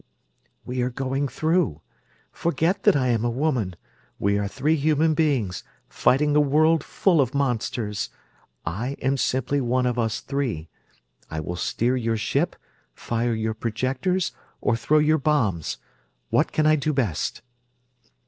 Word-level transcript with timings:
"We 0.65 0.81
are 0.81 0.89
going 0.89 1.27
through. 1.27 1.81
Forget 2.31 2.85
that 2.85 2.95
I 2.95 3.09
am 3.09 3.23
a 3.23 3.29
woman. 3.29 3.75
We 4.17 4.39
are 4.39 4.47
three 4.47 4.75
human 4.75 5.13
beings, 5.13 5.63
fighting 5.89 6.35
a 6.35 6.39
world 6.39 6.83
full 6.83 7.21
of 7.21 7.35
monsters. 7.35 8.09
I 8.65 8.97
am 8.99 9.15
simply 9.15 9.61
one 9.61 9.85
of 9.85 9.99
us 9.99 10.19
three. 10.21 10.69
I 11.29 11.39
will 11.39 11.55
steer 11.55 11.95
your 11.95 12.17
ship, 12.17 12.55
fire 12.95 13.35
your 13.35 13.53
projectors, 13.53 14.31
or 14.59 14.75
throw 14.75 14.97
your 14.97 15.19
bombs. 15.19 15.77
What 16.31 16.51
can 16.51 16.65
I 16.65 16.77
do 16.77 16.93
best?" 16.93 17.43